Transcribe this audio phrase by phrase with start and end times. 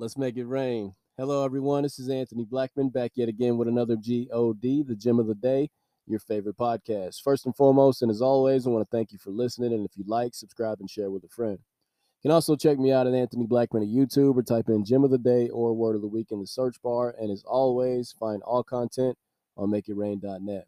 [0.00, 0.94] Let's make it rain.
[1.18, 1.82] Hello, everyone.
[1.82, 5.68] This is Anthony Blackman back yet again with another GOD, the Gem of the Day,
[6.06, 7.20] your favorite podcast.
[7.22, 9.74] First and foremost, and as always, I want to thank you for listening.
[9.74, 11.58] And if you like, subscribe and share with a friend.
[11.58, 15.04] You can also check me out at Anthony Blackman at YouTube or type in Gem
[15.04, 17.14] of the Day or Word of the Week in the search bar.
[17.20, 19.18] And as always, find all content
[19.58, 20.66] on makeitrain.net.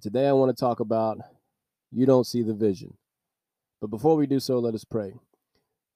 [0.00, 1.18] Today, I want to talk about
[1.92, 2.96] you don't see the vision.
[3.82, 5.12] But before we do so, let us pray.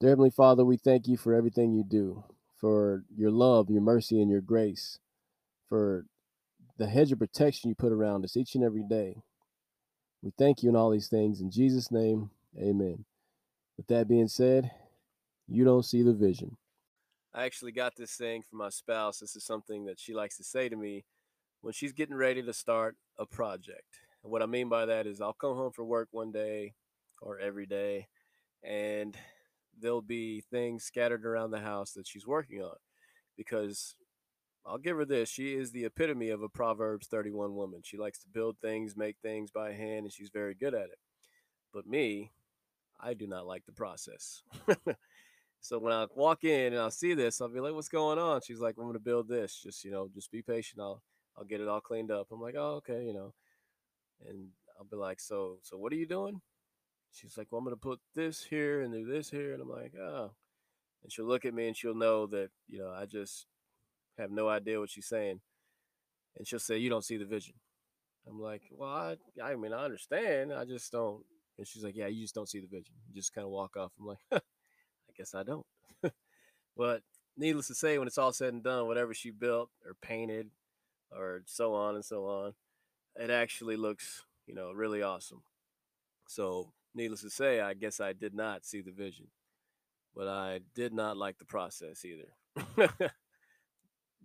[0.00, 2.24] Dear Heavenly Father, we thank you for everything you do
[2.58, 4.98] for your love, your mercy, and your grace,
[5.68, 6.06] for
[6.76, 9.22] the hedge of protection you put around us each and every day.
[10.22, 11.40] We thank you in all these things.
[11.40, 13.04] In Jesus' name, amen.
[13.76, 14.70] With that being said,
[15.46, 16.56] you don't see the vision.
[17.32, 19.18] I actually got this saying from my spouse.
[19.18, 21.04] This is something that she likes to say to me
[21.60, 24.00] when she's getting ready to start a project.
[24.22, 26.74] And what I mean by that is I'll come home from work one day
[27.20, 28.08] or every day
[28.62, 29.16] and
[29.80, 32.76] there'll be things scattered around the house that she's working on
[33.36, 33.94] because
[34.66, 35.30] I'll give her this.
[35.30, 37.80] She is the epitome of a Proverbs 31 woman.
[37.82, 40.98] She likes to build things, make things by hand, and she's very good at it.
[41.72, 42.32] But me,
[43.00, 44.42] I do not like the process.
[45.60, 48.40] so when I walk in and I'll see this, I'll be like, what's going on?
[48.42, 49.58] She's like, I'm going to build this.
[49.62, 50.80] Just, you know, just be patient.
[50.80, 51.02] I'll,
[51.36, 52.28] I'll get it all cleaned up.
[52.30, 53.32] I'm like, oh, okay, you know.
[54.28, 56.40] And I'll be like, so, so what are you doing?
[57.12, 59.52] She's like, well, I'm going to put this here and do this here.
[59.52, 60.32] And I'm like, oh.
[61.02, 63.46] And she'll look at me and she'll know that, you know, I just
[64.18, 65.40] have no idea what she's saying.
[66.36, 67.54] And she'll say, you don't see the vision.
[68.28, 70.52] I'm like, well, I, I mean, I understand.
[70.52, 71.22] I just don't.
[71.56, 72.94] And she's like, yeah, you just don't see the vision.
[73.08, 73.92] You just kind of walk off.
[73.98, 74.40] I'm like, I
[75.16, 75.66] guess I don't.
[76.76, 77.02] but
[77.36, 80.50] needless to say, when it's all said and done, whatever she built or painted
[81.10, 82.54] or so on and so on,
[83.16, 85.42] it actually looks, you know, really awesome.
[86.28, 89.28] So needless to say, I guess I did not see the vision,
[90.14, 92.88] but I did not like the process either.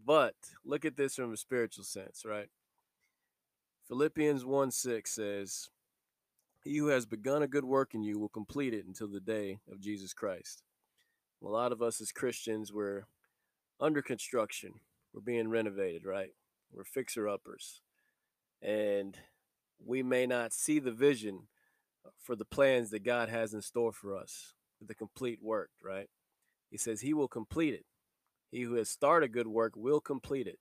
[0.06, 2.50] but look at this from a spiritual sense, right?
[3.88, 5.70] Philippians 1 6 says,
[6.64, 9.60] He who has begun a good work in you will complete it until the day
[9.72, 10.64] of Jesus Christ.
[11.44, 13.04] A lot of us as Christians, we're
[13.80, 14.76] under construction.
[15.14, 16.32] We're being renovated, right?
[16.72, 17.82] We're fixer uppers.
[18.62, 19.18] And
[19.86, 21.48] we may not see the vision
[22.22, 24.53] for the plans that God has in store for us,
[24.86, 26.08] the complete work, right?
[26.69, 27.86] He says he will complete it.
[28.52, 30.59] He who has started good work will complete it.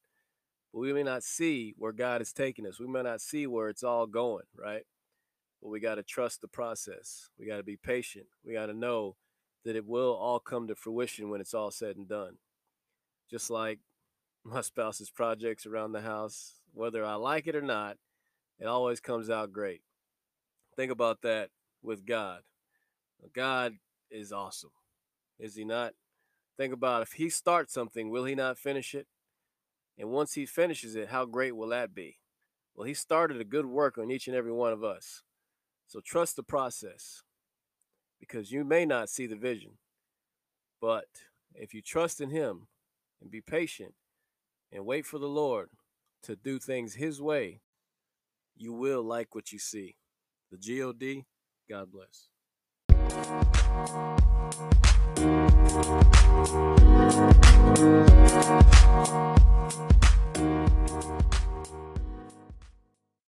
[0.73, 2.81] But we may not see where God is taking us.
[2.81, 4.83] We may not see where it's all going, right?
[5.63, 7.29] But we got to trust the process.
[7.39, 8.27] We got to be patient.
[8.45, 9.17] We got to know
[9.65, 12.39] that it will all come to fruition when it's all said and done.
[13.31, 13.81] Just like
[14.45, 17.97] my spouse's projects around the house, whether I like it or not,
[18.59, 19.83] it always comes out great.
[20.77, 21.51] Think about that
[21.83, 22.41] with God.
[23.35, 23.75] God
[24.11, 24.73] is awesome,
[25.39, 25.93] is he not?
[26.57, 29.07] Think about if he starts something, will he not finish it?
[29.99, 32.19] And once he finishes it, how great will that be?
[32.75, 35.23] Well, he started a good work on each and every one of us.
[35.87, 37.23] So trust the process
[38.19, 39.73] because you may not see the vision.
[40.81, 41.07] But
[41.55, 42.69] if you trust in him
[43.21, 43.95] and be patient
[44.73, 45.71] and wait for the Lord
[46.23, 47.61] to do things his way,
[48.57, 49.97] you will like what you see
[50.53, 51.25] the GOD.
[51.69, 52.29] God bless.